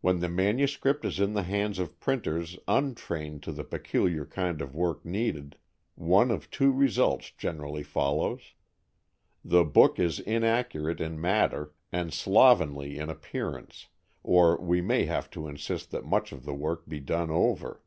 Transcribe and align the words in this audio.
When 0.00 0.20
the 0.20 0.28
manuscript 0.28 1.04
is 1.04 1.18
in 1.18 1.32
the 1.32 1.42
hands 1.42 1.80
of 1.80 1.98
printers 1.98 2.56
untrained 2.68 3.42
to 3.42 3.50
the 3.50 3.64
peculiar 3.64 4.24
kind 4.24 4.60
of 4.62 4.76
work 4.76 5.04
needed, 5.04 5.56
one 5.96 6.30
of 6.30 6.52
two 6.52 6.70
results 6.70 7.32
generally 7.32 7.82
follows. 7.82 8.54
The 9.44 9.64
book 9.64 9.98
is 9.98 10.20
inaccurate 10.20 11.00
in 11.00 11.20
matter 11.20 11.72
and 11.90 12.12
slovenly 12.14 12.96
in 12.96 13.10
appearance, 13.10 13.88
or 14.22 14.56
we 14.56 14.80
may 14.80 15.06
have 15.06 15.28
to 15.30 15.48
insist 15.48 15.90
that 15.90 16.04
much 16.04 16.30
of 16.30 16.44
the 16.44 16.54
work 16.54 16.86
be 16.86 17.00
done 17.00 17.32
over. 17.32 17.82